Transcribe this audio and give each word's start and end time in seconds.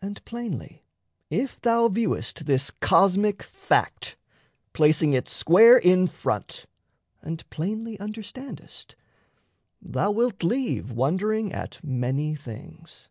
And 0.00 0.24
plainly 0.24 0.86
if 1.28 1.60
thou 1.60 1.90
viewest 1.90 2.46
This 2.46 2.70
cosmic 2.70 3.42
fact, 3.42 4.16
placing 4.72 5.12
it 5.12 5.28
square 5.28 5.76
in 5.76 6.06
front, 6.06 6.64
And 7.20 7.46
plainly 7.50 8.00
understandest, 8.00 8.96
thou 9.82 10.12
wilt 10.12 10.42
leave 10.42 10.92
Wondering 10.92 11.52
at 11.52 11.78
many 11.84 12.34
things. 12.34 13.10